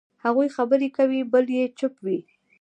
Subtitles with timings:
[0.23, 2.19] هغوی خبرې کوي، بل یې چوپ وي.